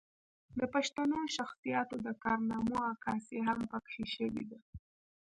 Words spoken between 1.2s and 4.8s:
شخصياتو د کارنامو عکاسي هم پکښې شوې ده